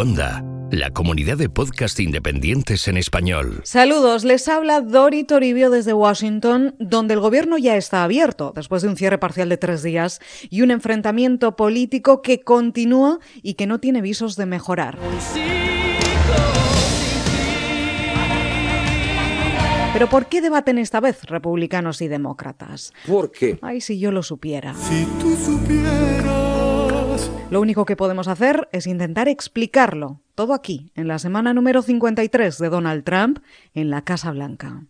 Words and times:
Onda, 0.00 0.42
la 0.70 0.88
comunidad 0.92 1.36
de 1.36 1.50
podcast 1.50 2.00
independientes 2.00 2.88
en 2.88 2.96
español. 2.96 3.60
Saludos, 3.64 4.24
les 4.24 4.48
habla 4.48 4.80
Dori 4.80 5.24
Toribio 5.24 5.68
desde 5.68 5.92
Washington, 5.92 6.74
donde 6.78 7.12
el 7.12 7.20
gobierno 7.20 7.58
ya 7.58 7.76
está 7.76 8.02
abierto 8.02 8.54
después 8.56 8.80
de 8.80 8.88
un 8.88 8.96
cierre 8.96 9.18
parcial 9.18 9.50
de 9.50 9.58
tres 9.58 9.82
días 9.82 10.20
y 10.48 10.62
un 10.62 10.70
enfrentamiento 10.70 11.54
político 11.54 12.22
que 12.22 12.40
continúa 12.40 13.18
y 13.42 13.54
que 13.54 13.66
no 13.66 13.78
tiene 13.78 14.00
visos 14.00 14.36
de 14.36 14.46
mejorar. 14.46 14.98
Pero 19.92 20.08
¿por 20.08 20.28
qué 20.28 20.40
debaten 20.40 20.78
esta 20.78 21.00
vez 21.00 21.24
republicanos 21.24 22.00
y 22.00 22.08
demócratas? 22.08 22.94
¿Por 23.06 23.30
qué? 23.30 23.58
Ay, 23.60 23.82
si 23.82 23.98
yo 23.98 24.12
lo 24.12 24.22
supiera. 24.22 24.72
Si 24.72 25.04
tú 25.20 25.36
supieras. 25.36 26.49
Lo 27.50 27.60
único 27.60 27.84
que 27.84 27.96
podemos 27.96 28.28
hacer 28.28 28.68
es 28.70 28.86
intentar 28.86 29.26
explicarlo. 29.26 30.20
Todo 30.36 30.54
aquí, 30.54 30.92
en 30.94 31.08
la 31.08 31.18
semana 31.18 31.52
número 31.52 31.82
53 31.82 32.58
de 32.58 32.68
Donald 32.68 33.02
Trump, 33.02 33.40
en 33.74 33.90
la 33.90 34.02
Casa 34.02 34.30
Blanca. 34.30 34.84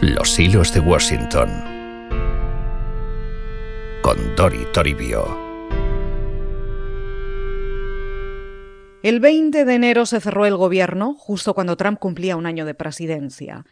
Los 0.00 0.38
hilos 0.38 0.72
de 0.72 0.80
Washington. 0.80 1.50
Con 4.02 4.16
Dori 4.36 4.66
Toribio. 4.72 5.36
El 9.02 9.20
20 9.20 9.66
de 9.66 9.74
enero 9.74 10.06
se 10.06 10.18
cerró 10.18 10.46
el 10.46 10.56
gobierno, 10.56 11.12
justo 11.12 11.52
cuando 11.52 11.76
Trump 11.76 11.98
cumplía 11.98 12.36
un 12.36 12.46
año 12.46 12.64
de 12.64 12.72
presidencia. 12.72 13.66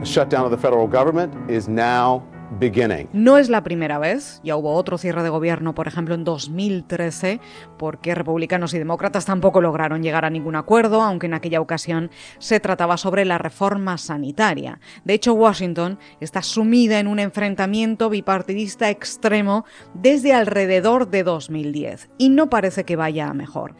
The 0.00 0.04
shutdown 0.04 0.46
of 0.46 0.50
the 0.50 0.56
federal 0.56 0.88
government 0.88 1.34
is 1.50 1.68
now 1.68 2.22
beginning. 2.58 3.08
No 3.12 3.38
es 3.38 3.48
la 3.48 3.62
primera 3.62 3.98
vez, 3.98 4.40
ya 4.42 4.56
hubo 4.56 4.74
otro 4.74 4.98
cierre 4.98 5.22
de 5.22 5.28
gobierno, 5.28 5.74
por 5.74 5.88
ejemplo, 5.88 6.14
en 6.14 6.24
2013, 6.24 7.40
porque 7.78 8.14
republicanos 8.14 8.74
y 8.74 8.78
demócratas 8.78 9.26
tampoco 9.26 9.60
lograron 9.60 10.02
llegar 10.02 10.24
a 10.24 10.30
ningún 10.30 10.56
acuerdo, 10.56 11.02
aunque 11.02 11.26
en 11.26 11.34
aquella 11.34 11.60
ocasión 11.60 12.10
se 12.38 12.60
trataba 12.60 12.96
sobre 12.96 13.24
la 13.24 13.38
reforma 13.38 13.98
sanitaria. 13.98 14.80
De 15.04 15.14
hecho, 15.14 15.34
Washington 15.34 15.98
está 16.20 16.42
sumida 16.42 16.98
en 16.98 17.06
un 17.06 17.18
enfrentamiento 17.18 18.10
bipartidista 18.10 18.90
extremo 18.90 19.64
desde 19.94 20.32
alrededor 20.32 21.08
de 21.08 21.22
2010, 21.22 22.10
y 22.18 22.28
no 22.28 22.50
parece 22.50 22.84
que 22.84 22.96
vaya 22.96 23.28
a 23.28 23.34
mejor. 23.34 23.74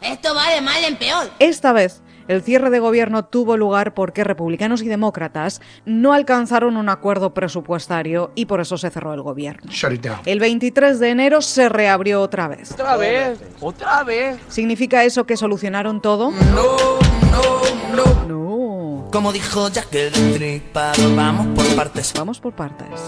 Esto 0.00 0.34
va 0.34 0.50
de 0.50 0.60
mal 0.60 0.84
en 0.84 0.96
peor. 0.96 1.30
Esta 1.38 1.72
vez, 1.72 2.02
el 2.30 2.42
cierre 2.42 2.70
de 2.70 2.78
gobierno 2.78 3.24
tuvo 3.24 3.56
lugar 3.56 3.92
porque 3.92 4.22
republicanos 4.22 4.82
y 4.82 4.88
demócratas 4.88 5.60
no 5.84 6.12
alcanzaron 6.12 6.76
un 6.76 6.88
acuerdo 6.88 7.34
presupuestario 7.34 8.30
y 8.36 8.46
por 8.46 8.60
eso 8.60 8.78
se 8.78 8.88
cerró 8.88 9.12
el 9.14 9.22
gobierno. 9.22 9.68
Shut 9.72 9.94
it 9.94 10.02
down. 10.02 10.20
El 10.26 10.38
23 10.38 11.00
de 11.00 11.08
enero 11.08 11.42
se 11.42 11.68
reabrió 11.68 12.22
otra 12.22 12.46
vez. 12.46 12.70
¿Otra 12.70 12.96
vez? 12.96 13.40
¿Otra 13.60 14.04
vez? 14.04 14.38
¿Significa 14.48 15.02
eso 15.02 15.26
que 15.26 15.36
solucionaron 15.36 16.00
todo? 16.00 16.30
No, 16.30 17.00
no, 17.32 17.96
no. 17.96 18.26
No. 18.28 19.10
Como 19.10 19.32
dijo 19.32 19.68
Jack 19.68 19.92
el 19.92 20.62
vamos 21.16 21.48
por 21.56 21.74
partes. 21.74 22.12
Vamos 22.16 22.38
por 22.38 22.52
partes. 22.52 23.00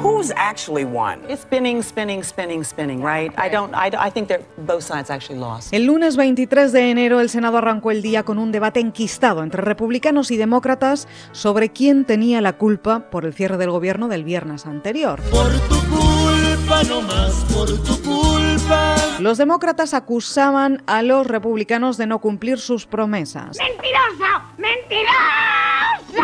Who's 0.00 0.32
actually 0.36 0.84
won? 0.84 1.20
It's 1.28 1.42
spinning, 1.42 1.82
spinning, 1.82 2.22
spinning, 2.22 2.62
spinning, 2.62 3.02
right? 3.02 3.32
I 3.36 3.48
don't. 3.50 3.74
I, 3.74 3.90
I 3.98 4.10
think 4.10 4.28
that 4.28 4.42
both 4.56 4.82
sides 4.82 5.10
actually 5.10 5.40
lost. 5.40 5.72
El 5.72 5.86
lunes 5.86 6.16
23 6.16 6.70
de 6.72 6.90
enero 6.90 7.20
el 7.20 7.28
Senado 7.28 7.58
arrancó 7.58 7.90
el 7.90 8.00
día 8.00 8.22
con 8.22 8.38
un 8.38 8.52
debate 8.52 8.78
enquistado 8.78 9.42
entre 9.42 9.62
republicanos 9.62 10.30
y 10.30 10.36
demócratas 10.36 11.08
sobre 11.32 11.70
quién 11.70 12.04
tenía 12.04 12.40
la 12.40 12.52
culpa 12.52 13.10
por 13.10 13.24
el 13.24 13.34
cierre 13.34 13.56
del 13.56 13.70
gobierno 13.70 14.06
del 14.06 14.22
viernes 14.22 14.66
anterior. 14.66 15.20
Por 15.30 15.50
tu 15.68 15.80
culpa, 15.88 16.82
no 16.84 17.02
más 17.02 17.44
por 17.52 17.66
tu 17.68 18.02
culpa. 18.02 18.94
Los 19.18 19.36
demócratas 19.36 19.94
acusaban 19.94 20.82
a 20.86 21.02
los 21.02 21.26
republicanos 21.26 21.96
de 21.96 22.06
no 22.06 22.20
cumplir 22.20 22.58
sus 22.60 22.86
promesas. 22.86 23.58
¡Mentiroso! 23.58 24.42
¡Mentiroso! 24.58 25.37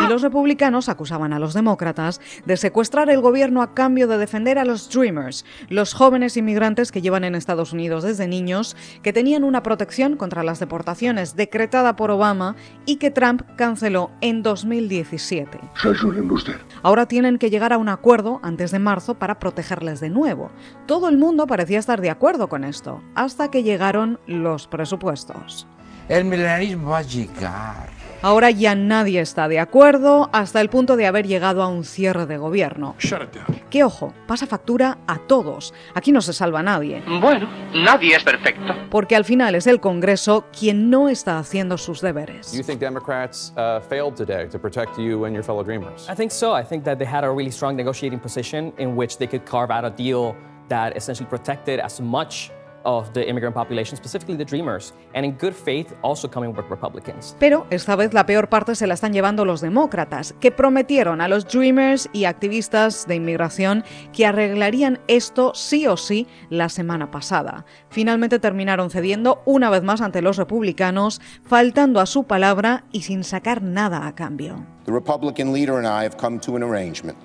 Y 0.05 0.07
los 0.07 0.21
republicanos 0.21 0.87
acusaban 0.87 1.33
a 1.33 1.39
los 1.39 1.53
demócratas 1.53 2.21
de 2.45 2.57
secuestrar 2.57 3.09
el 3.09 3.21
gobierno 3.21 3.61
a 3.61 3.73
cambio 3.73 4.07
de 4.07 4.17
defender 4.17 4.59
a 4.59 4.65
los 4.65 4.89
Dreamers, 4.89 5.45
los 5.69 5.93
jóvenes 5.93 6.37
inmigrantes 6.37 6.91
que 6.91 7.01
llevan 7.01 7.23
en 7.23 7.33
Estados 7.33 7.73
Unidos 7.73 8.03
desde 8.03 8.27
niños, 8.27 8.75
que 9.01 9.13
tenían 9.13 9.43
una 9.43 9.63
protección 9.63 10.15
contra 10.15 10.43
las 10.43 10.59
deportaciones 10.59 11.35
decretada 11.35 11.95
por 11.95 12.11
Obama 12.11 12.55
y 12.85 12.97
que 12.97 13.11
Trump 13.11 13.41
canceló 13.55 14.11
en 14.21 14.43
2017. 14.43 15.59
Sois 15.81 16.03
un 16.03 16.17
embustero. 16.17 16.59
Ahora 16.83 17.07
tienen 17.07 17.37
que 17.37 17.49
llegar 17.49 17.73
a 17.73 17.77
un 17.77 17.89
acuerdo 17.89 18.39
antes 18.43 18.71
de 18.71 18.79
marzo 18.79 19.15
para 19.15 19.39
protegerles 19.39 19.99
de 19.99 20.09
nuevo. 20.09 20.51
Todo 20.85 21.09
el 21.09 21.17
mundo 21.17 21.47
parecía 21.47 21.79
estar 21.79 22.01
de 22.01 22.09
acuerdo 22.11 22.47
con 22.47 22.63
esto, 22.63 23.01
hasta 23.15 23.49
que 23.49 23.63
llegaron 23.63 24.19
los 24.27 24.67
presupuestos. 24.67 25.67
El 26.07 26.25
milenarismo 26.25 26.91
va 26.91 26.99
a 26.99 27.01
llegar. 27.01 27.89
Ahora 28.21 28.49
ya 28.49 28.75
nadie 28.75 29.21
está 29.21 29.47
de 29.47 29.59
acuerdo 29.59 30.29
hasta 30.33 30.61
el 30.61 30.69
punto 30.69 30.95
de 30.97 31.05
haber 31.05 31.27
llegado 31.27 31.61
a 31.61 31.67
un 31.67 31.83
cierre 31.83 32.25
de 32.25 32.37
gobierno. 32.37 32.95
Shut 32.99 33.21
it 33.23 33.33
down. 33.33 33.59
Que 33.69 33.83
ojo, 33.83 34.13
pasa 34.27 34.47
factura 34.47 34.99
a 35.07 35.17
todos. 35.17 35.73
Aquí 35.93 36.11
no 36.11 36.21
se 36.21 36.33
salva 36.33 36.63
nadie. 36.63 37.03
Bueno, 37.21 37.47
nadie 37.73 38.15
es 38.15 38.23
perfecto. 38.23 38.73
Porque 38.89 39.15
al 39.15 39.25
final 39.25 39.55
es 39.55 39.67
el 39.67 39.79
Congreso 39.79 40.45
quien 40.57 40.89
no 40.89 41.09
está 41.09 41.39
haciendo 41.39 41.77
sus 41.77 42.01
deberes. 42.01 42.51
You 42.53 42.63
think 42.63 42.79
Democrats 42.79 43.53
uh, 43.57 43.79
failed 43.89 44.15
today 44.15 44.47
to 44.49 44.59
protect 44.59 44.97
you 44.97 45.25
and 45.25 45.33
your 45.33 45.43
fellow 45.43 45.63
dreamers? 45.63 46.07
I 46.09 46.15
think 46.15 46.31
so. 46.31 46.55
I 46.55 46.63
think 46.63 46.83
that 46.83 46.97
they 46.97 47.07
had 47.07 47.23
a 47.23 47.29
really 47.29 47.51
strong 47.51 47.75
negotiating 47.75 48.19
position 48.19 48.73
in 48.77 48.95
which 48.95 49.17
they 49.17 49.27
could 49.27 49.45
carve 49.45 49.71
out 49.71 49.85
a 49.85 49.91
deal 49.91 50.35
that 50.69 50.95
essentially 50.95 51.29
protected 51.29 51.79
as 51.79 51.99
much 51.99 52.51
of 52.85 53.11
the 53.13 53.27
immigrant 53.27 53.53
population, 53.53 53.97
specifically 53.97 54.37
the 54.37 54.45
Dreamers, 54.45 54.93
and 55.13 55.25
in 55.25 55.33
good 55.33 55.53
faith 55.53 55.93
also 56.01 56.29
coming 56.29 56.55
with 56.55 56.65
Republicans. 56.69 57.35
Pero 57.39 57.67
esta 57.69 57.95
vez 57.95 58.13
la 58.13 58.25
peor 58.25 58.47
parte 58.47 58.75
se 58.75 58.87
la 58.87 58.93
están 58.93 59.11
llevando 59.11 59.43
los 59.43 59.59
demócratas, 59.59 60.33
que 60.39 60.51
prometieron 60.51 61.21
a 61.21 61.27
los 61.27 61.45
Dreamers 61.47 62.09
y 62.13 62.25
activistas 62.25 63.07
de 63.07 63.15
inmigración 63.15 63.83
que 64.13 64.25
arreglarían 64.25 64.99
esto 65.07 65.53
sí 65.53 65.87
o 65.87 65.97
sí 65.97 66.27
la 66.49 66.69
semana 66.69 67.11
pasada. 67.11 67.65
Finalmente 67.89 68.39
terminaron 68.39 68.89
cediendo 68.89 69.41
una 69.45 69.69
vez 69.69 69.83
más 69.83 70.01
ante 70.01 70.21
los 70.21 70.37
republicanos, 70.37 71.21
faltando 71.43 71.99
a 71.99 72.05
su 72.05 72.23
palabra 72.25 72.85
y 72.91 73.01
sin 73.01 73.23
sacar 73.23 73.61
nada 73.61 74.07
a 74.07 74.15
cambio. 74.15 74.65
The 74.85 74.91
Republican 74.91 75.51
leader 75.51 75.77
and 75.77 75.87
I 75.87 76.05
have 76.05 76.17
come 76.17 76.39
to 76.41 76.55
an 76.55 76.63
arrangement. 76.63 77.17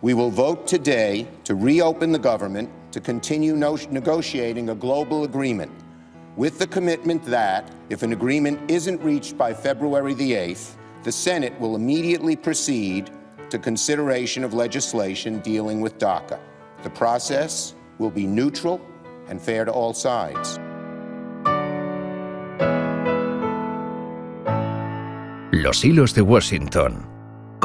We 0.00 0.14
will 0.14 0.30
vote 0.30 0.68
today 0.68 1.26
to 1.44 1.56
reopen 1.56 2.12
the 2.12 2.20
government 2.20 2.70
to 2.92 3.00
continue 3.00 3.56
no- 3.56 3.78
negotiating 3.90 4.70
a 4.70 4.74
global 4.74 5.24
agreement 5.24 5.72
with 6.36 6.60
the 6.60 6.68
commitment 6.68 7.24
that 7.24 7.68
if 7.90 8.04
an 8.04 8.12
agreement 8.12 8.70
isn't 8.70 9.02
reached 9.02 9.36
by 9.36 9.52
February 9.52 10.14
the 10.14 10.32
8th, 10.32 10.76
the 11.02 11.10
Senate 11.10 11.58
will 11.58 11.74
immediately 11.74 12.36
proceed 12.36 13.10
to 13.50 13.58
consideration 13.58 14.44
of 14.44 14.54
legislation 14.54 15.40
dealing 15.40 15.80
with 15.80 15.98
DACA. 15.98 16.38
The 16.84 16.90
process 16.90 17.74
will 17.98 18.10
be 18.10 18.24
neutral 18.24 18.80
and 19.28 19.42
fair 19.42 19.64
to 19.64 19.72
all 19.72 19.92
sides. 19.94 20.60
Los 25.52 25.82
hilos 25.82 26.12
de 26.12 26.22
Washington. 26.22 27.17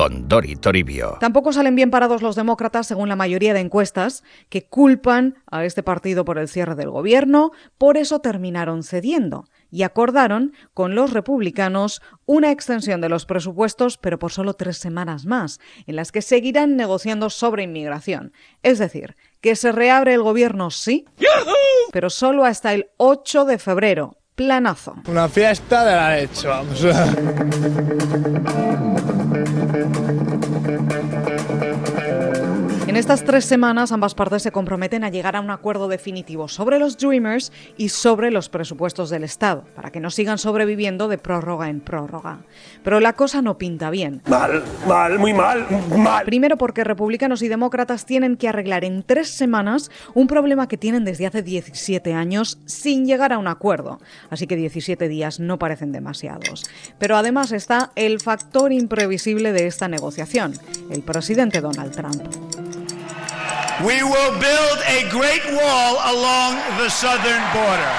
Con 0.03 0.27
Dori 0.27 0.57
Toribio. 0.57 1.15
Tampoco 1.21 1.53
salen 1.53 1.75
bien 1.75 1.89
parados 1.89 2.21
los 2.21 2.35
demócratas, 2.35 2.87
según 2.87 3.07
la 3.07 3.15
mayoría 3.15 3.53
de 3.53 3.61
encuestas, 3.61 4.25
que 4.49 4.65
culpan 4.65 5.41
a 5.49 5.63
este 5.63 5.81
partido 5.81 6.25
por 6.25 6.37
el 6.37 6.49
cierre 6.49 6.75
del 6.75 6.89
gobierno, 6.89 7.53
por 7.77 7.95
eso 7.95 8.19
terminaron 8.19 8.83
cediendo 8.83 9.45
y 9.71 9.83
acordaron 9.83 10.51
con 10.73 10.93
los 10.93 11.13
republicanos 11.13 12.01
una 12.25 12.51
extensión 12.51 12.99
de 12.99 13.07
los 13.07 13.25
presupuestos, 13.25 13.97
pero 13.97 14.19
por 14.19 14.33
solo 14.33 14.55
tres 14.55 14.75
semanas 14.77 15.25
más, 15.25 15.61
en 15.87 15.95
las 15.95 16.11
que 16.11 16.21
seguirán 16.21 16.75
negociando 16.75 17.29
sobre 17.29 17.63
inmigración. 17.63 18.33
Es 18.61 18.79
decir, 18.79 19.15
que 19.39 19.55
se 19.55 19.71
reabre 19.71 20.15
el 20.15 20.21
gobierno 20.21 20.69
sí, 20.69 21.05
pero 21.93 22.09
solo 22.09 22.43
hasta 22.43 22.73
el 22.73 22.89
8 22.97 23.45
de 23.45 23.57
febrero. 23.57 24.17
Planazo. 24.35 24.95
Una 25.07 25.29
fiesta 25.29 25.85
de 25.85 25.95
la 25.95 26.15
leche, 26.17 26.47
vamos. 26.47 26.83
Thank 29.45 30.73
you. 31.63 31.72
En 32.93 32.97
estas 32.97 33.23
tres 33.23 33.45
semanas 33.45 33.91
ambas 33.91 34.13
partes 34.13 34.43
se 34.43 34.51
comprometen 34.51 35.03
a 35.03 35.09
llegar 35.09 35.35
a 35.35 35.41
un 35.41 35.49
acuerdo 35.49 35.87
definitivo 35.87 36.47
sobre 36.47 36.77
los 36.77 36.95
Dreamers 36.95 37.51
y 37.75 37.89
sobre 37.89 38.29
los 38.29 38.49
presupuestos 38.49 39.09
del 39.09 39.23
Estado, 39.23 39.63
para 39.75 39.89
que 39.89 39.99
no 39.99 40.11
sigan 40.11 40.37
sobreviviendo 40.37 41.07
de 41.07 41.17
prórroga 41.17 41.69
en 41.69 41.79
prórroga. 41.79 42.41
Pero 42.83 42.99
la 42.99 43.13
cosa 43.13 43.41
no 43.41 43.57
pinta 43.57 43.89
bien. 43.89 44.21
Mal, 44.27 44.63
mal, 44.87 45.17
muy 45.17 45.33
mal, 45.33 45.65
mal. 45.97 46.23
Primero 46.25 46.55
porque 46.55 46.83
republicanos 46.83 47.41
y 47.41 47.47
demócratas 47.47 48.05
tienen 48.05 48.37
que 48.37 48.47
arreglar 48.47 48.85
en 48.85 49.01
tres 49.01 49.27
semanas 49.27 49.89
un 50.13 50.27
problema 50.27 50.67
que 50.67 50.77
tienen 50.77 51.03
desde 51.03 51.25
hace 51.25 51.41
17 51.41 52.13
años 52.13 52.59
sin 52.67 53.07
llegar 53.07 53.33
a 53.33 53.39
un 53.39 53.47
acuerdo. 53.47 53.99
Así 54.29 54.45
que 54.45 54.55
17 54.55 55.07
días 55.07 55.39
no 55.39 55.57
parecen 55.57 55.93
demasiados. 55.93 56.69
Pero 56.99 57.17
además 57.17 57.53
está 57.53 57.91
el 57.95 58.19
factor 58.19 58.71
imprevisible 58.71 59.51
de 59.51 59.65
esta 59.65 59.87
negociación, 59.87 60.53
el 60.91 61.01
presidente 61.01 61.59
Donald 61.59 61.91
Trump. 61.91 62.21
We 63.81 64.03
will 64.03 64.39
build 64.39 64.79
a 64.87 65.09
great 65.09 65.43
wall 65.51 65.97
along 66.05 66.57
the 66.77 66.91
southern 66.91 67.41
border. 67.53 67.91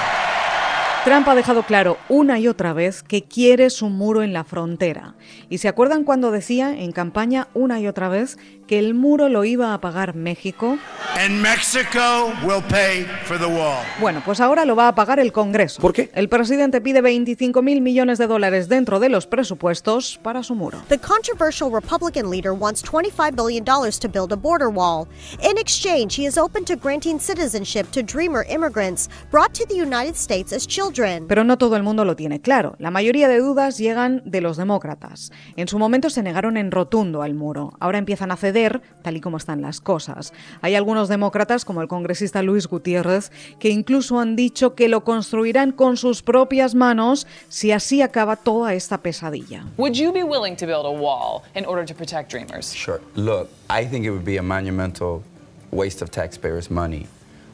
Trump 1.03 1.27
ha 1.27 1.35
dejado 1.35 1.63
claro 1.63 1.97
una 2.07 2.39
y 2.39 2.47
otra 2.47 2.71
vez 2.71 3.03
que 3.03 3.23
quiere 3.23 3.69
su 3.69 3.89
muro 3.89 4.23
en 4.23 4.31
la 4.31 4.45
frontera. 4.45 5.15
¿Y 5.49 5.57
se 5.57 5.67
acuerdan 5.67 6.05
cuando 6.05 6.31
decía 6.31 6.71
en 6.71 6.93
campaña 6.93 7.49
una 7.53 7.79
y 7.81 7.87
otra 7.87 8.07
vez 8.07 8.39
que 8.67 8.79
el 8.79 8.93
muro 8.93 9.29
lo 9.29 9.45
iba 9.45 9.73
a 9.73 9.81
pagar 9.81 10.15
México? 10.15 10.77
And 11.17 11.41
Mexico 11.41 12.33
will 12.43 12.61
pay 12.69 13.05
for 13.23 13.37
the 13.37 13.45
wall. 13.45 13.83
Bueno, 14.01 14.21
pues 14.25 14.41
ahora 14.41 14.65
lo 14.65 14.75
va 14.75 14.89
a 14.89 14.95
pagar 14.95 15.19
el 15.19 15.31
Congreso. 15.31 15.81
¿Por 15.81 15.93
qué? 15.93 16.11
El 16.13 16.27
presidente 16.27 16.81
pide 16.81 17.01
25 17.01 17.61
mil 17.61 17.79
millones 17.81 18.17
de 18.17 18.27
dólares 18.27 18.67
dentro 18.67 18.99
de 18.99 19.07
los 19.07 19.25
presupuestos 19.25 20.19
para 20.21 20.43
su 20.43 20.55
muro. 20.55 20.81
The 20.89 20.97
controversial 20.97 21.71
Republican 21.71 22.29
leader 22.29 22.51
wants 22.51 22.83
$25 22.83 23.35
billion 23.35 23.63
to 23.63 24.09
build 24.09 24.33
a 24.33 24.35
border 24.35 24.69
wall. 24.69 25.07
In 25.41 25.57
exchange, 25.57 26.15
he 26.17 26.25
is 26.25 26.37
open 26.37 26.65
to 26.65 26.75
granting 26.75 27.19
citizenship 27.19 27.89
to 27.91 28.01
Dreamer 28.03 28.45
immigrants 28.49 29.09
brought 29.31 29.53
to 29.53 29.65
the 29.67 29.75
United 29.75 30.15
States 30.15 30.51
as 30.51 30.67
children. 30.67 31.27
Pero 31.27 31.43
no 31.43 31.57
todo 31.57 31.77
el 31.77 31.83
mundo 31.83 32.03
lo 32.03 32.15
tiene 32.15 32.41
claro. 32.41 32.75
La 32.77 32.91
mayoría 32.91 33.29
de 33.29 33.39
dudas 33.39 33.77
llegan 33.77 34.21
de 34.25 34.41
los 34.41 34.57
demócratas. 34.57 35.31
En 35.55 35.67
su 35.67 35.79
momento 35.79 36.09
se 36.09 36.23
negaron 36.23 36.57
en 36.57 36.71
rotundo 36.71 37.21
al 37.21 37.35
muro. 37.35 37.71
Ahora 37.79 37.99
empiezan 37.99 38.31
a 38.31 38.35
ceder, 38.35 38.54
tal 39.01 39.17
y 39.17 39.21
como 39.21 39.37
están 39.37 39.61
las 39.61 39.81
cosas. 39.81 40.33
Hay 40.61 40.75
algunos 40.75 41.09
demócratas, 41.09 41.65
como 41.65 41.81
el 41.81 41.87
congresista 41.87 42.41
Luis 42.41 42.67
Gutiérrez, 42.67 43.31
que 43.59 43.69
incluso 43.69 44.19
han 44.19 44.35
dicho 44.35 44.75
que 44.75 44.87
lo 44.87 45.03
construirán 45.03 45.71
con 45.71 45.97
sus 45.97 46.23
propias 46.23 46.73
manos 46.75 47.27
si 47.49 47.71
así 47.71 48.01
acaba 48.01 48.35
toda 48.35 48.73
esta 48.73 48.97
pesadilla. 48.99 49.65
Would 49.77 49.93
you 49.93 50.11
be 50.11 50.23
willing 50.23 50.55
to 50.55 50.65
build 50.65 50.85
a 50.85 50.89
wall 50.89 51.43
in 51.55 51.65
order 51.65 51.85
to 51.85 51.93
protect 51.93 52.31
dreamers? 52.31 52.73
Sure. 52.73 53.01
Look, 53.15 53.49
I 53.69 53.85
think 53.85 54.05
it 54.05 54.11
would 54.11 54.25
be 54.25 54.37
a 54.37 54.43
monumental 54.43 55.23
waste 55.71 56.01
of 56.01 56.09
taxpayers' 56.09 56.69
money. 56.69 57.07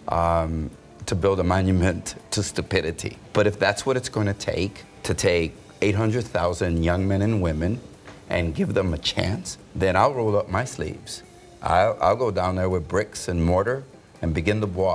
Um, 0.08 0.70
to 1.06 1.16
build 1.16 1.40
a 1.40 1.44
monument 1.44 2.16
to 2.32 2.44
stupidity. 2.44 3.18
But 3.34 3.48
if 3.48 3.60
that's 3.60 3.86
what 3.86 3.98
it's 3.98 4.10
going 4.10 4.28
to 4.28 4.34
take 4.34 4.84
to 5.04 5.14
take 5.14 5.54
800,000 5.82 6.84
young 6.84 7.08
men 7.08 7.22
and 7.22 7.42
women 7.42 7.80
and 8.32 8.56
give 8.56 8.74
them 8.74 8.94
a 8.94 8.98
chance, 8.98 9.58
then 9.76 9.98
I'll 9.98 10.14
roll 10.14 10.38
up 10.38 10.50
my 10.50 10.64
sleeves. 10.64 11.22
I'll, 11.62 11.98
I'll 12.02 12.16
go 12.16 12.32
down 12.32 12.56
there 12.56 12.70
with 12.70 12.88
bricks 12.88 13.28
and 13.28 13.44
mortar 13.44 13.84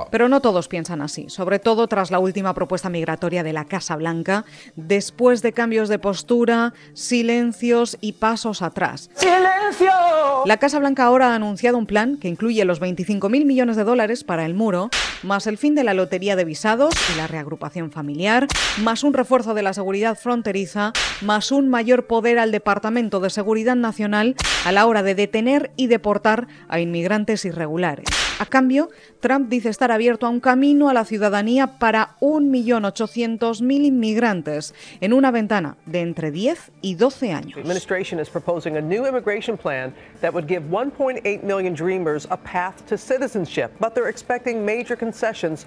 Pero 0.09 0.29
no 0.29 0.41
todos 0.41 0.67
piensan 0.67 1.01
así, 1.01 1.29
sobre 1.29 1.59
todo 1.59 1.87
tras 1.87 2.11
la 2.11 2.19
última 2.19 2.53
propuesta 2.53 2.89
migratoria 2.89 3.43
de 3.43 3.53
la 3.53 3.65
Casa 3.65 3.95
Blanca, 3.95 4.45
después 4.75 5.41
de 5.41 5.51
cambios 5.51 5.89
de 5.89 5.99
postura, 5.99 6.73
silencios 6.93 7.97
y 7.99 8.13
pasos 8.13 8.61
atrás. 8.61 9.09
¡Silencio! 9.15 9.91
La 10.45 10.57
Casa 10.57 10.79
Blanca 10.79 11.03
ahora 11.03 11.31
ha 11.31 11.35
anunciado 11.35 11.77
un 11.77 11.85
plan 11.85 12.17
que 12.17 12.29
incluye 12.29 12.63
los 12.63 12.81
25.000 12.81 13.45
millones 13.45 13.75
de 13.75 13.83
dólares 13.83 14.23
para 14.23 14.45
el 14.45 14.53
muro, 14.53 14.89
más 15.23 15.45
el 15.45 15.57
fin 15.57 15.75
de 15.75 15.83
la 15.83 15.93
lotería 15.93 16.35
de 16.35 16.45
visados 16.45 16.93
y 17.13 17.17
la 17.17 17.27
reagrupación 17.27 17.91
familiar, 17.91 18.47
más 18.81 19.03
un 19.03 19.13
refuerzo 19.13 19.53
de 19.53 19.63
la 19.63 19.73
seguridad 19.73 20.17
fronteriza, 20.17 20.93
más 21.21 21.51
un 21.51 21.67
mayor 21.69 22.07
poder 22.07 22.39
al 22.39 22.51
Departamento 22.51 23.19
de 23.19 23.29
Seguridad 23.29 23.75
Nacional 23.75 24.35
a 24.65 24.71
la 24.71 24.85
hora 24.85 25.03
de 25.03 25.15
detener 25.15 25.71
y 25.75 25.87
deportar 25.87 26.47
a 26.69 26.79
inmigrantes 26.79 27.43
irregulares. 27.43 28.07
A 28.39 28.45
cambio, 28.45 28.89
Trump 29.19 29.49
dice 29.49 29.69
estar 29.69 29.91
abierto 29.91 30.27
a 30.27 30.29
un 30.29 30.39
camino 30.39 30.89
a 30.89 30.93
la 30.93 31.05
ciudadanía 31.05 31.79
para 31.79 32.17
1.800.000 32.21 33.85
inmigrantes 33.85 34.75
en 35.01 35.13
una 35.13 35.31
ventana 35.31 35.77
de 35.87 36.01
entre 36.01 36.29
10 36.29 36.71
y 36.81 36.93
12 36.93 37.31
años. 37.33 37.53
The 37.55 37.61
administration 37.61 38.19
is 38.19 38.29
proposing 38.29 38.77
a 38.77 38.81
new 38.81 39.07
immigration 39.07 39.57
plan 39.57 39.91
that 40.21 40.33
would 40.33 40.47
give 40.47 40.65
1.8 40.69 41.43
million 41.43 41.73
dreamers 41.73 42.27
a 42.29 42.37
path 42.37 42.85
to 42.89 42.95
citizenship, 42.95 43.71
but 43.79 43.95
they're 43.95 44.09
expecting 44.09 44.63
major 44.63 44.95
concessions 44.95 45.65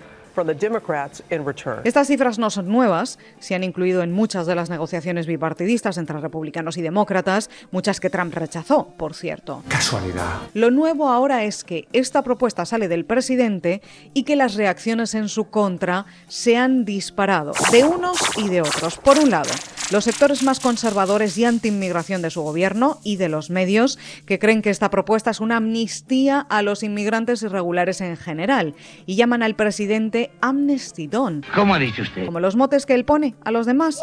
estas 1.84 2.06
cifras 2.08 2.38
no 2.38 2.50
son 2.50 2.68
nuevas, 2.68 3.18
se 3.38 3.54
han 3.54 3.64
incluido 3.64 4.02
en 4.02 4.12
muchas 4.12 4.46
de 4.46 4.54
las 4.54 4.70
negociaciones 4.70 5.26
bipartidistas 5.26 5.98
entre 5.98 6.20
republicanos 6.20 6.76
y 6.76 6.82
demócratas, 6.82 7.50
muchas 7.70 8.00
que 8.00 8.10
Trump 8.10 8.34
rechazó, 8.34 8.88
por 8.96 9.14
cierto. 9.14 9.62
Casualidad. 9.68 10.40
Lo 10.54 10.70
nuevo 10.70 11.08
ahora 11.08 11.44
es 11.44 11.64
que 11.64 11.88
esta 11.92 12.22
propuesta 12.22 12.64
sale 12.66 12.88
del 12.88 13.04
presidente 13.04 13.82
y 14.14 14.24
que 14.24 14.36
las 14.36 14.54
reacciones 14.54 15.14
en 15.14 15.28
su 15.28 15.50
contra 15.50 16.06
se 16.28 16.56
han 16.56 16.84
disparado, 16.84 17.52
de 17.72 17.84
unos 17.84 18.18
y 18.36 18.48
de 18.48 18.62
otros. 18.62 18.98
Por 18.98 19.18
un 19.18 19.30
lado, 19.30 19.50
los 19.90 20.04
sectores 20.04 20.44
más 20.44 20.60
conservadores 20.60 21.36
y 21.36 21.44
anti-inmigración 21.44 22.22
de 22.22 22.30
su 22.30 22.42
gobierno 22.42 23.00
y 23.02 23.16
de 23.16 23.28
los 23.28 23.50
medios 23.50 23.98
que 24.24 24.38
creen 24.38 24.62
que 24.62 24.70
esta 24.70 24.88
propuesta 24.88 25.32
es 25.32 25.40
una 25.40 25.56
amnistía 25.56 26.46
a 26.48 26.62
los 26.62 26.84
inmigrantes 26.84 27.42
irregulares 27.42 28.00
en 28.00 28.16
general 28.16 28.74
y 29.06 29.16
llaman 29.16 29.42
al 29.42 29.56
presidente 29.56 30.19
amnestidón. 30.40 31.44
¿Cómo 31.54 31.74
ha 31.74 31.78
dicho 31.78 32.02
usted? 32.02 32.26
Como 32.26 32.40
los 32.40 32.56
motes 32.56 32.84
que 32.86 32.94
él 32.94 33.04
pone 33.04 33.34
a 33.44 33.50
los 33.50 33.66
demás. 33.66 34.00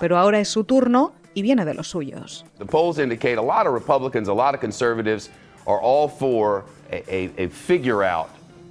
Pero 0.00 0.18
ahora 0.18 0.40
es 0.40 0.48
su 0.48 0.64
turno 0.64 1.12
y 1.34 1.42
viene 1.42 1.64
de 1.64 1.74
los 1.74 1.88
suyos. 1.88 2.44
The 2.58 2.64
polls 2.64 2.98
indicate 2.98 3.36
a 3.36 3.42
lot 3.42 3.66
of 3.66 3.74
Republicans, 3.74 4.28
a 4.28 4.34
lot 4.34 4.54
of 4.54 4.60
conservatives 4.60 5.30
are 5.66 5.78
all 5.80 6.08
for 6.08 6.64
a, 6.90 7.02
a, 7.08 7.44
a 7.44 7.48
figure 7.48 8.02
out 8.02 8.28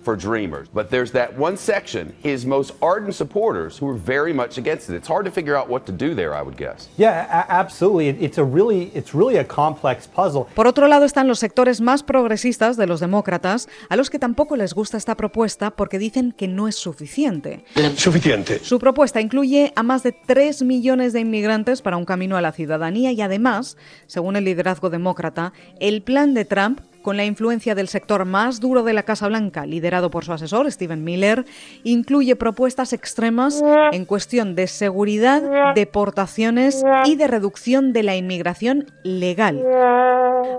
for 0.08 0.16
dreamers. 0.16 0.70
But 0.74 0.90
there's 0.90 1.12
that 1.12 1.38
one 1.38 1.58
section, 1.58 2.16
his 2.24 2.46
most 2.46 2.72
ardent 2.82 3.14
supporters, 3.14 3.78
who 3.78 3.90
are 3.90 4.00
very 4.00 4.32
much 4.32 4.58
against 4.58 4.90
it. 4.90 4.96
It's 4.96 5.10
hard 5.10 5.26
to 5.26 5.32
figure 5.32 5.54
out 5.60 5.68
what 5.68 5.86
to 5.88 5.92
do 5.92 6.16
there, 6.16 6.34
I 6.34 6.42
would 6.42 6.56
guess. 6.56 6.88
Yeah, 6.96 7.46
absolutely. 7.50 8.08
It's 8.26 8.38
a 8.38 8.46
really, 8.46 8.84
it's 8.96 9.14
really 9.14 9.36
a 9.36 9.44
complex 9.44 10.08
puzzle. 10.08 10.48
Por 10.56 10.66
otro 10.66 10.88
lado 10.88 11.04
están 11.04 11.28
los 11.28 11.40
sectores 11.40 11.82
más 11.82 12.04
progresistas 12.04 12.78
de 12.78 12.88
los 12.88 13.02
demócratas, 13.02 13.68
a 13.90 13.98
los 13.98 14.10
que 14.10 14.18
tampoco 14.18 14.56
les 14.56 14.74
gusta 14.74 14.96
esta 14.96 15.16
propuesta 15.16 15.72
porque 15.72 16.00
dicen 16.00 16.32
que 16.32 16.48
no 16.48 16.70
es 16.70 16.78
suficiente. 16.78 17.66
Suficiente. 17.98 18.60
Su 18.64 18.80
propuesta 18.80 19.20
incluye 19.20 19.74
a 19.76 19.84
más 19.84 20.04
de 20.04 20.14
3 20.14 20.64
millones 20.64 21.12
de 21.12 21.20
inmigrantes 21.20 21.82
para 21.82 21.98
un 21.98 22.06
camino 22.06 22.38
a 22.38 22.42
la 22.42 22.54
ciudadanía 22.54 23.12
y 23.12 23.22
además, 23.22 23.76
según 24.06 24.38
el 24.38 24.46
liderazgo 24.46 24.90
demócrata, 24.90 25.52
el 25.82 26.02
plan 26.02 26.34
de 26.34 26.46
Trump 26.46 26.80
con 27.08 27.16
la 27.16 27.24
influencia 27.24 27.74
del 27.74 27.88
sector 27.88 28.26
más 28.26 28.60
duro 28.60 28.84
de 28.84 28.92
la 28.92 29.04
Casa 29.04 29.30
Blanca, 29.30 29.66
liderado 29.66 30.12
por 30.12 30.26
su 30.26 30.34
asesor, 30.34 30.70
Stephen 30.70 31.06
Miller, 31.06 31.46
incluye 31.86 32.36
propuestas 32.36 32.92
extremas 32.92 33.64
en 33.94 34.04
cuestión 34.04 34.56
de 34.56 34.68
seguridad, 34.68 35.74
deportaciones 35.74 36.84
y 37.06 37.16
de 37.16 37.28
reducción 37.28 37.94
de 37.94 38.04
la 38.04 38.18
inmigración 38.18 38.88
legal. 39.04 39.64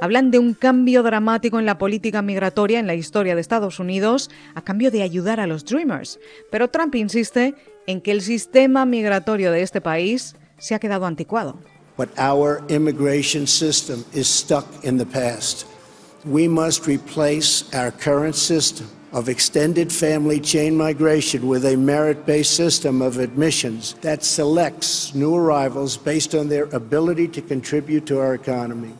Hablan 0.01 0.31
de 0.31 0.39
un 0.39 0.55
cambio 0.55 1.03
dramático 1.03 1.59
en 1.59 1.67
la 1.67 1.77
política 1.77 2.23
migratoria 2.23 2.79
en 2.79 2.87
la 2.87 2.95
historia 2.95 3.35
de 3.35 3.43
Estados 3.43 3.79
Unidos 3.79 4.31
a 4.55 4.65
cambio 4.65 4.91
de 4.91 5.03
ayudar 5.03 5.41
a 5.41 5.47
los 5.47 5.67
Dreamers. 5.67 6.19
Pero 6.51 6.69
Trump 6.69 6.95
insiste 6.95 7.57
en 7.87 8.01
que 8.01 8.13
el 8.13 8.23
sistema 8.23 8.87
migratorio 8.87 9.53
de 9.53 9.61
este 9.61 9.83
país 9.83 10.35
se 10.57 10.75
ha 10.75 10.79
quedado 10.79 11.05
anticuado. 11.05 11.59
But 11.99 12.09
our 12.19 12.65
immigration 12.71 13.47
system 13.47 14.03
is 14.15 14.29
stuck 14.29 14.65
in 14.83 14.97
the. 14.97 15.05
We 16.25 16.49
must 16.49 16.87
replace 16.87 17.73
our 17.75 17.91
current 17.91 18.35
system 18.35 18.89
of 19.13 19.29
extended 19.29 19.91
family 19.91 20.39
chain 20.39 20.77
migration 20.77 21.49
with 21.49 21.65
a 21.65 21.77
merit 21.77 22.27
based 22.27 22.55
system 22.55 23.01
of 23.01 23.19
admissions 23.19 23.95
that 23.95 24.23
selects 24.23 25.15
new 25.15 25.35
arrivals 25.35 25.97
based 25.97 26.35
on 26.35 26.49
their 26.49 26.65
ability 26.65 27.27
to 27.27 27.41
contribute 27.41 28.05
to 28.07 28.19
our 28.19 28.35
economy. 28.35 28.93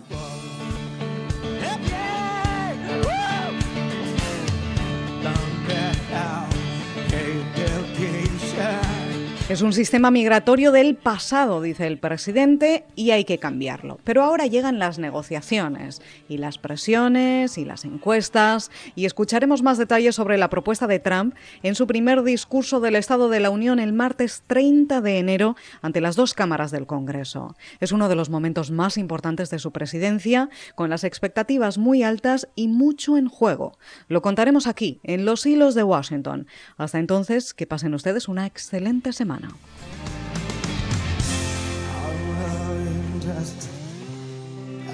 Es 9.49 9.63
un 9.63 9.73
sistema 9.73 10.11
migratorio 10.11 10.73
del 10.73 10.95
pasado, 10.95 11.63
dice 11.63 11.87
el 11.87 11.97
presidente, 11.97 12.85
y 12.95 13.13
hay 13.13 13.25
que 13.25 13.39
cambiarlo. 13.39 13.99
Pero 14.05 14.23
ahora 14.23 14.45
llegan 14.45 14.79
las 14.79 14.99
negociaciones 14.99 16.03
y 16.29 16.37
las 16.37 16.59
presiones 16.59 17.57
y 17.57 17.65
las 17.65 17.87
encuestas 17.87 18.71
y 18.95 19.07
escucharemos 19.07 19.63
más 19.63 19.79
detalles 19.79 20.17
sobre 20.17 20.37
la 20.37 20.51
propuesta 20.51 20.87
de 20.87 20.99
Trump 20.99 21.35
en 21.63 21.77
su 21.77 21.87
primer 21.87 22.25
discurso 22.25 22.81
del 22.81 22.95
Estado 22.95 23.31
de 23.31 23.41
la 23.41 23.49
Unión 23.49 23.79
el 23.79 23.95
martes 23.95 24.43
30 24.49 25.01
de 25.01 25.17
enero 25.17 25.57
ante 25.81 26.03
las 26.03 26.15
dos 26.15 26.35
cámaras 26.35 26.71
del 26.71 26.87
Congreso. 26.87 27.57
Es 27.81 27.91
uno 27.91 28.11
de 28.11 28.17
los 28.17 28.29
momentos 28.29 28.71
más 28.71 28.99
importantes 28.99 29.49
de 29.49 29.59
su 29.59 29.73
presidencia, 29.73 30.51
con 30.75 30.91
las 30.91 31.05
expectativas 31.05 31.79
muy 31.79 32.03
altas 32.03 32.49
y 32.55 32.69
mucho 32.69 33.17
en 33.17 33.31
juego. 33.31 33.79
Lo 34.09 34.21
contaremos 34.21 34.67
aquí, 34.67 35.01
en 35.05 35.25
Los 35.25 35.47
Hilos 35.47 35.75
de 35.75 35.85
Washington. 35.85 36.47
Hasta 36.77 36.99
entonces, 36.99 37.55
que 37.55 37.67
pasen 37.67 37.95
ustedes 37.95 38.29
una 38.29 38.45
excelente 38.45 39.15
semana. 39.15 39.38
Romano. 39.39 39.55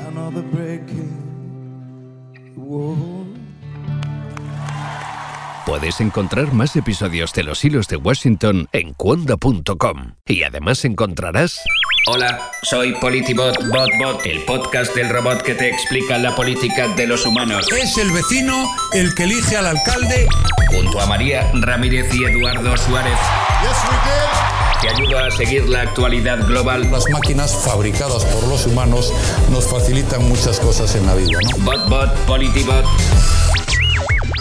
another 0.07 0.43
breaking 0.43 1.13
wall. 2.57 3.44
Puedes 5.67 5.99
encontrar 6.03 6.53
más 6.53 6.77
episodios 6.77 7.33
de 7.33 7.43
Los 7.43 7.65
Hilos 7.65 7.89
de 7.89 7.97
Washington 7.97 8.69
en 8.73 8.93
cuonda.com 8.93 10.17
y 10.27 10.43
además 10.43 10.85
encontrarás... 10.85 11.63
Hola, 12.07 12.51
soy 12.63 12.93
Politibot 12.97 13.57
BotBot, 13.69 14.27
el 14.27 14.45
podcast 14.45 14.95
del 14.95 15.09
robot 15.09 15.41
que 15.41 15.55
te 15.55 15.71
explica 15.71 16.19
la 16.19 16.37
política 16.37 16.89
de 16.89 17.07
los 17.07 17.25
humanos. 17.25 17.67
Es 17.73 17.97
el 17.97 18.13
vecino 18.13 18.71
el 18.93 19.15
que 19.15 19.25
elige 19.25 19.57
al 19.57 19.69
alcalde. 19.69 20.29
Junto 20.69 21.01
a 21.01 21.07
María 21.07 21.51
Ramírez 21.55 22.15
y 22.15 22.25
Eduardo 22.25 22.77
Suárez. 22.77 23.19
Te 24.83 24.91
ayuda 24.91 25.29
a 25.29 25.31
seguir 25.31 25.67
la 25.67 25.81
actualidad 25.81 26.47
global. 26.47 26.91
Las 26.93 27.09
máquinas 27.09 27.57
fabricadas 27.65 28.27
por 28.27 28.47
los 28.49 28.67
humanos 28.67 29.15
nos 29.51 29.67
facilitan 29.67 30.29
muchas 30.29 30.61
cosas 30.61 30.95
en 30.95 31.07
la 31.07 31.15
vida. 31.15 31.39
¿no? 31.57 31.65
BotBot, 31.65 32.15
Politibot. 32.27 32.85